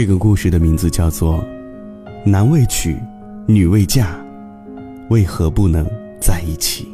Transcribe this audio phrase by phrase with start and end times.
[0.00, 1.44] 这个故事的名字叫做
[2.24, 2.96] 《男未娶，
[3.48, 4.16] 女未嫁，
[5.10, 5.84] 为何不能
[6.20, 6.84] 在一起》。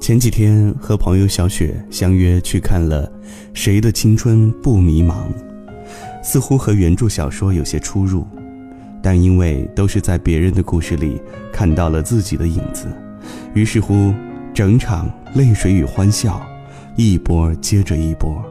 [0.00, 3.06] 前几天和朋友小雪相约去看了
[3.54, 5.10] 《谁的青春不迷茫》，
[6.24, 8.26] 似乎和原著小说有些出入，
[9.00, 11.22] 但因为都是在别人的故事里
[11.52, 12.88] 看到了自己的影子，
[13.54, 14.12] 于是乎
[14.52, 16.44] 整场泪水与欢笑，
[16.96, 18.44] 一波接着一波。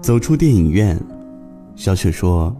[0.00, 0.98] 走出电影院，
[1.74, 2.54] 小雪说：“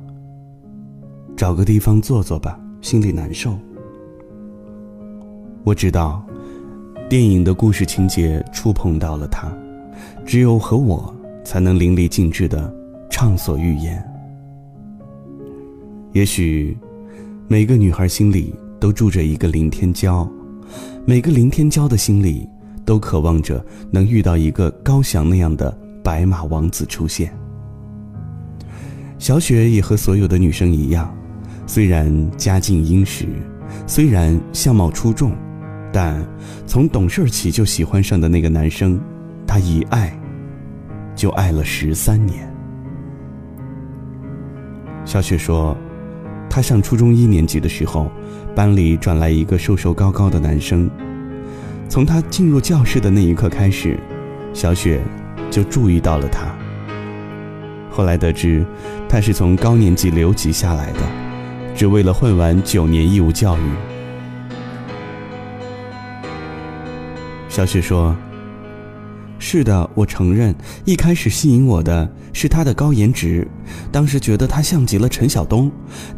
[1.37, 3.57] 找个地方坐坐吧，心里难受。”
[5.65, 6.23] 我知道，
[7.09, 9.51] 电影的故事情节触碰到了她，
[10.27, 12.75] 只有和我才能淋漓尽致的
[13.09, 14.05] 畅所欲言。
[16.13, 16.77] 也许，
[17.47, 20.29] 每个女孩心里都住着一个林天骄，
[21.07, 22.47] 每个林天骄的心里
[22.85, 25.75] 都渴望着能遇到一个高翔那样的。
[26.01, 27.31] 白马王子出现。
[29.19, 31.13] 小雪也和所有的女生一样，
[31.67, 33.27] 虽然家境殷实，
[33.87, 35.33] 虽然相貌出众，
[35.93, 36.25] 但
[36.67, 39.01] 从懂事起就喜欢上的那个男生，
[39.47, 40.17] 她一爱
[41.15, 42.49] 就爱了十三年。
[45.05, 45.77] 小雪说，
[46.49, 48.11] 她上初中一年级的时候，
[48.55, 50.89] 班里转来一个瘦瘦高高的男生，
[51.89, 53.99] 从他进入教室的那一刻开始，
[54.53, 55.01] 小雪。
[55.51, 56.55] 就注意到了他。
[57.99, 58.65] 后来得知，
[59.09, 61.01] 他是从高年级留级下来的，
[61.75, 63.61] 只为了混完九年义务教育。
[67.49, 68.15] 小雪说
[69.41, 70.55] ：“是的，我承认，
[70.85, 73.45] 一开始吸引我的是他的高颜值，
[73.91, 75.69] 当时觉得他像极了陈晓东，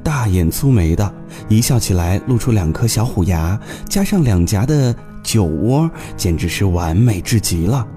[0.04, 1.10] 大眼粗眉的，
[1.48, 7.88] 一笑起来露出两颗小虎牙，加上两颊的酒窝，简直是完美至极了。”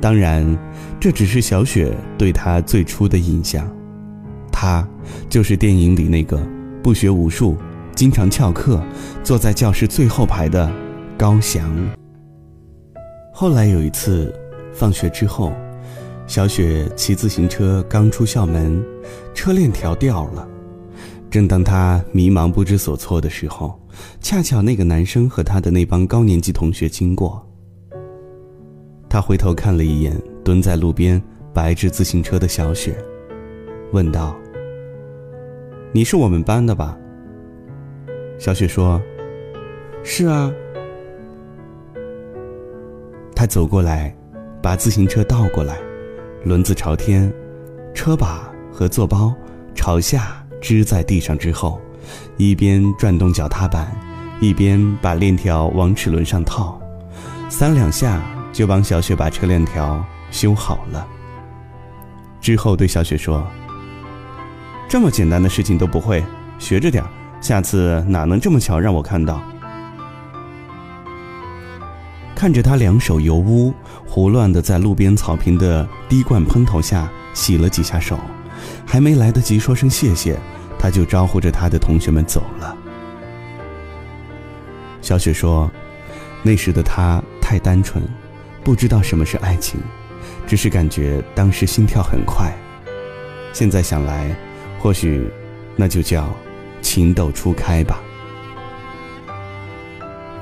[0.00, 0.58] 当然，
[0.98, 3.70] 这只是小雪对他最初的印象，
[4.50, 4.86] 他
[5.28, 6.40] 就是电影里那个
[6.82, 7.56] 不学无术、
[7.94, 8.82] 经常翘课、
[9.22, 10.72] 坐在教室最后排的
[11.18, 11.70] 高翔。
[13.30, 14.34] 后来有一次，
[14.72, 15.52] 放学之后，
[16.26, 18.82] 小雪骑自行车刚出校门，
[19.34, 20.48] 车链条掉了。
[21.30, 23.78] 正当她迷茫不知所措的时候，
[24.22, 27.46] 恰巧那个男生和他的那帮高年级同学经过。
[29.10, 31.20] 他回头看了一眼蹲在路边
[31.52, 32.96] 白纸自行车的小雪，
[33.90, 34.36] 问道
[35.92, 36.96] ：“你是我们班的吧？”
[38.38, 39.02] 小雪说
[40.04, 40.52] ：“是啊。”
[43.34, 44.14] 他走过来，
[44.62, 45.76] 把自行车倒过来，
[46.44, 47.32] 轮子朝天，
[47.92, 49.34] 车把和座包
[49.74, 51.80] 朝下支在地上之后，
[52.36, 53.90] 一边转动脚踏板，
[54.40, 56.80] 一边把链条往齿轮上套，
[57.48, 58.22] 三两下。
[58.52, 61.06] 就帮小雪把车链条修好了。
[62.40, 63.46] 之后对小雪说
[64.88, 66.24] ：“这么简单的事情都不会，
[66.58, 67.04] 学着点
[67.40, 69.40] 下次哪能这么巧让我看到？”
[72.34, 73.74] 看着他两手油污，
[74.06, 78.18] 胡乱的在路边草坪的滴灌喷头下洗了几下手，
[78.86, 80.38] 还没来得及说声谢谢，
[80.78, 82.74] 他就招呼着他的同学们走了。
[85.02, 85.70] 小雪说
[86.42, 88.02] ：“那时的他太单纯。”
[88.62, 89.80] 不知道什么是爱情，
[90.46, 92.52] 只是感觉当时心跳很快。
[93.52, 94.34] 现在想来，
[94.78, 95.26] 或许
[95.76, 96.28] 那就叫
[96.82, 98.00] 情窦初开吧。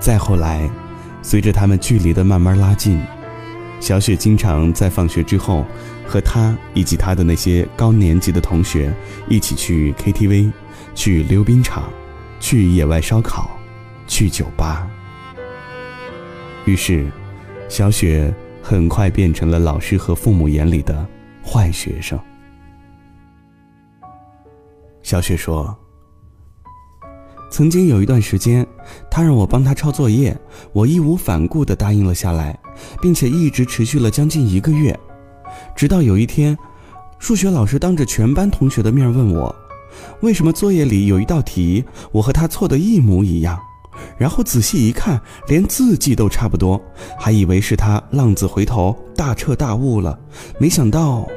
[0.01, 0.69] 再后来，
[1.23, 3.01] 随着他们距离的慢慢拉近，
[3.81, 5.65] 小雪经常在放学之后
[6.07, 8.93] 和他以及他的那些高年级的同学
[9.29, 10.51] 一起去 KTV，
[10.95, 11.89] 去溜冰场，
[12.41, 13.59] 去野外烧烤，
[14.09, 14.89] 去酒吧。
[16.65, 17.07] 于是。
[17.69, 21.07] 小雪很快变成了老师和父母眼里的
[21.45, 22.19] 坏学生。
[25.03, 25.77] 小雪说
[27.51, 28.67] ：“曾经有一段时间，
[29.11, 30.37] 他让我帮他抄作业，
[30.73, 32.59] 我义无反顾地答应了下来，
[33.03, 34.99] 并且一直持续了将近一个月。
[35.77, 36.57] 直到有一天，
[37.19, 39.55] 数学老师当着全班同学的面问我，
[40.21, 43.61] 为什么作业里有一道题我和他错的一模一样。”
[44.17, 46.81] 然后仔细一看，连字迹都差不多，
[47.19, 50.19] 还以为是他浪子回头大彻大悟了。
[50.59, 51.29] 没想到，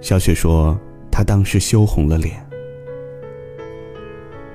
[0.00, 0.78] 小雪说，
[1.10, 2.44] 她当时羞红了脸。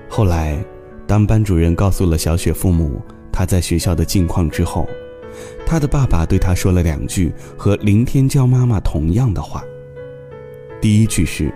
[0.09, 0.57] 后来，
[1.05, 3.01] 当班主任告诉了小雪父母
[3.31, 4.87] 她在学校的近况之后，
[5.65, 9.63] 她的爸爸对她说了两句和林天娇妈妈同样的话。
[10.81, 11.51] 第一句是：“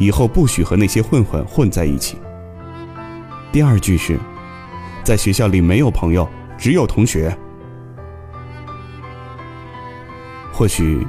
[0.00, 2.16] 以后不许和那些混混混在一起。”
[3.54, 4.18] 第二句是，
[5.04, 6.28] 在学校里没有朋友，
[6.58, 7.32] 只有同学。
[10.52, 11.06] 或许，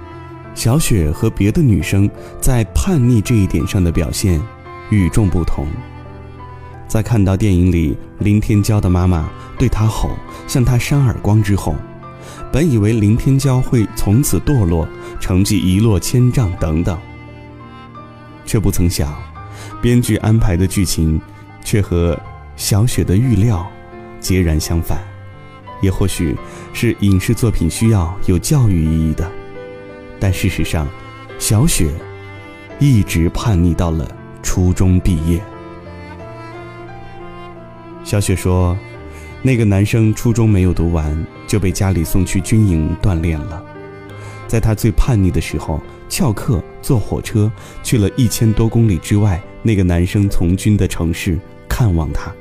[0.53, 2.07] 小雪和别的女生
[2.39, 4.39] 在叛逆这一点上的表现
[4.91, 5.65] 与众不同。
[6.87, 9.27] 在看到电影里林天骄的妈妈
[9.57, 10.11] 对她吼、
[10.45, 11.73] 向她扇耳光之后，
[12.51, 14.87] 本以为林天骄会从此堕落，
[15.19, 16.95] 成绩一落千丈等等，
[18.45, 19.11] 却不曾想，
[19.81, 21.19] 编剧安排的剧情
[21.63, 22.15] 却和
[22.55, 23.69] 小雪的预料
[24.19, 24.97] 截然相反。
[25.81, 26.35] 也或许
[26.73, 29.29] 是影视作品需要有教育意义的，
[30.19, 30.87] 但事实上，
[31.37, 31.91] 小雪
[32.79, 34.09] 一直叛逆到了
[34.41, 35.39] 初中毕业。
[38.05, 38.75] 小雪说
[39.43, 43.63] ：“那个男生初中没有读完，就被家里送去军营锻炼了。
[44.47, 47.51] 在他最叛逆的时候，翘课坐火车
[47.83, 51.37] 去了一千多公里之外那个男生从军的城市
[51.67, 52.31] 看望他。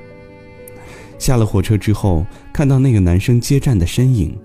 [1.24, 4.38] 下了火车之后，看到那个男生接站的身影，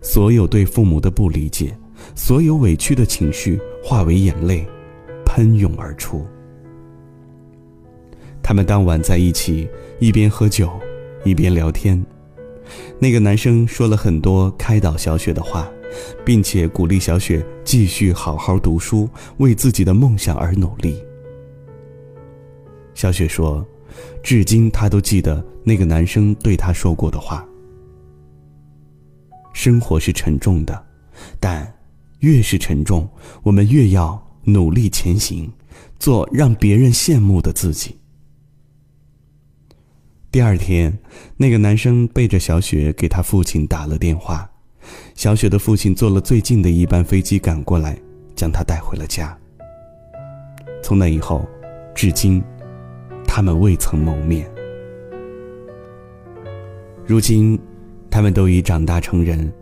[0.00, 1.76] 所有对父母的不理解，
[2.14, 4.64] 所有委屈的情绪化为眼泪，
[5.24, 6.24] 喷涌而出。
[8.40, 9.68] 他们当晚在一起。”
[9.98, 10.70] 一边喝酒，
[11.24, 12.04] 一边聊天。
[12.98, 15.66] 那个男生说了很多开导小雪的话，
[16.22, 19.08] 并且鼓励小雪继续好好读书，
[19.38, 21.02] 为自己的梦想而努力。
[22.94, 23.66] 小雪说，
[24.22, 27.44] 至今她都记得那个男生对她说过的话
[29.52, 30.86] ：“生活是沉重的，
[31.40, 31.74] 但
[32.20, 33.08] 越是沉重，
[33.42, 35.50] 我们越要努力前行，
[35.98, 37.96] 做让别人羡慕的自己。”
[40.30, 40.98] 第二天，
[41.36, 44.50] 那个男生背着小雪给他父亲打了电话，
[45.14, 47.98] 小雪的父亲坐了最近的一班飞机赶过来，
[48.34, 49.36] 将她带回了家。
[50.82, 51.48] 从那以后，
[51.94, 52.44] 至今，
[53.36, 54.50] 他们未曾谋面。
[57.04, 57.58] 如今，
[58.10, 59.52] 他们都已长大成人，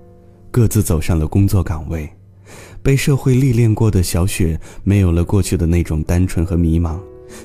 [0.53, 2.09] 各自走上了工作岗位，
[2.85, 7.01] 被社会历练过的小雪，没有了过去的那种单纯和迷茫。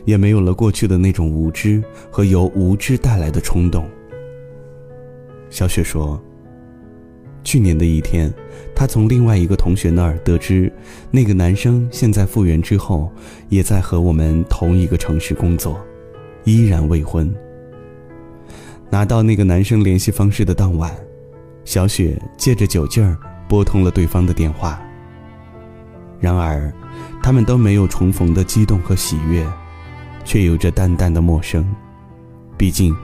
[0.06, 3.90] 也没有了过去的那种无知和由无知带来的冲动。
[5.50, 6.22] 小雪说
[7.44, 8.32] ：“去年的一天，
[8.76, 10.72] 她从另外一个同学那儿得知，
[11.10, 13.12] 那个男生现在复原之后，
[13.48, 15.84] 也在和我们同一个城市工作，
[16.44, 17.34] 依然未婚。
[18.90, 20.92] 拿到那个男生联系方式的当晚，
[21.64, 24.82] 小雪借着酒劲儿拨通了对方的电话。
[26.20, 26.74] 然而，
[27.22, 29.46] 他们都没有重逢的激动和喜悦。”
[30.26, 31.66] 却有着淡淡的陌生，
[32.56, 32.96] 毕竟，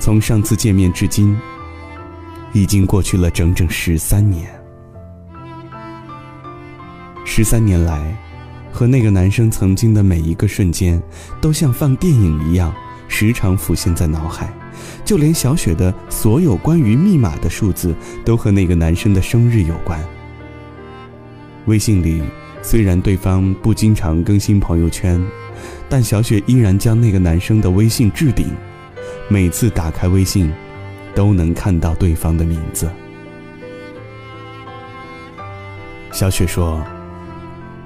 [0.00, 1.38] 从上次见面至今，
[2.52, 4.50] 已经过去了整整十三年。
[7.24, 8.16] 十三年来，
[8.82, 11.00] 和那个男生曾经的每一个瞬间，
[11.40, 12.74] 都像放电影一样，
[13.06, 14.52] 时常浮现在脑海。
[15.04, 17.94] 就连小雪的所有关于密码的数字，
[18.24, 20.04] 都和那个男生的生日有关。
[21.66, 22.24] 微信里，
[22.60, 25.22] 虽然对方不经常更新朋友圈。
[25.88, 28.48] 但小雪依然将那个男生的微信置顶，
[29.28, 30.52] 每次打开微信，
[31.14, 32.90] 都能看到对方的名字。
[36.10, 36.84] 小雪说：“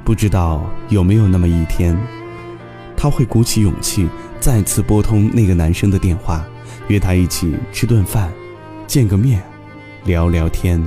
[0.07, 1.99] 不知道有没有那么一天，
[2.97, 4.09] 她会鼓起勇气
[4.39, 6.47] 再次拨通那个男生的电话，
[6.87, 8.33] 约他一起吃顿饭，
[8.87, 9.43] 见个面，
[10.05, 10.81] 聊聊天。”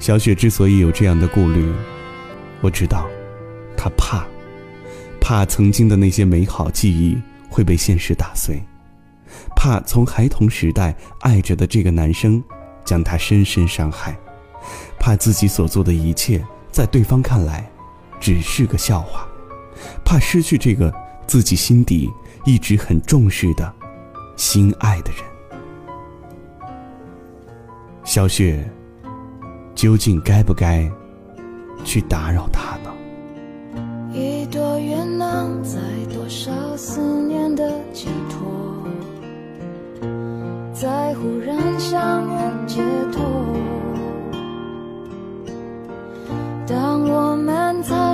[0.00, 1.70] 小雪之所以有这样的顾虑，
[2.62, 3.06] 我知道，
[3.76, 4.24] 她怕。
[5.20, 7.18] 怕曾经的那些美好记忆
[7.50, 8.62] 会被现实打碎，
[9.54, 12.42] 怕从孩童时代爱着的这个男生
[12.82, 14.18] 将她深深伤害，
[14.98, 17.70] 怕自己所做的一切在对方看来
[18.20, 19.26] 只是个笑话，
[20.04, 20.92] 怕失去这个
[21.26, 22.10] 自己心底
[22.44, 23.74] 一直很重视的
[24.36, 25.22] 心爱的人。
[28.04, 28.68] 小雪
[29.74, 30.90] 究竟该不该
[31.84, 32.67] 去打扰他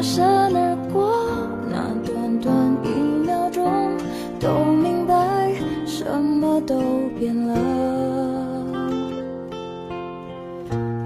[0.04, 0.22] 一闪
[0.54, 1.16] 而过，
[1.70, 2.88] 那短短一
[3.24, 3.64] 秒钟，
[4.38, 5.50] 都明白
[5.86, 6.76] 什么都
[7.18, 7.54] 变了。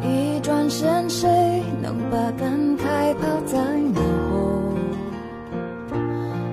[0.02, 3.56] 一转身，谁能把感慨抛在
[3.94, 4.00] 脑
[4.32, 4.74] 后？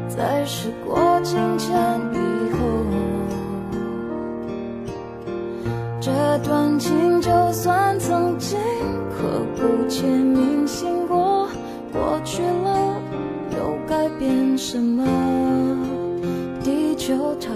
[0.07, 1.75] 在时过境迁
[2.13, 2.59] 以后，
[5.99, 6.11] 这
[6.43, 8.59] 段情就算曾经
[9.09, 10.64] 刻骨铭
[14.67, 15.05] 什么？
[16.63, 17.51] 地球太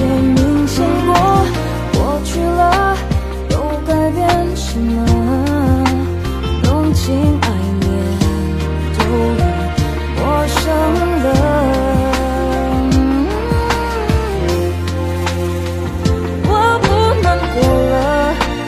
[0.00, 1.12] 前明想过，
[1.92, 2.96] 过去了
[3.50, 3.54] 又
[3.86, 4.96] 改变什么？
[6.64, 7.46] 用情爱
[7.82, 7.86] 恋
[8.96, 8.98] 都
[10.16, 10.62] 陌生
[11.22, 11.26] 了，
[16.48, 16.88] 我不
[17.22, 17.60] 难过
[17.92, 17.94] 了，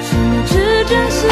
[0.04, 0.10] 甚
[0.44, 0.52] 至
[0.84, 1.31] 珍惜。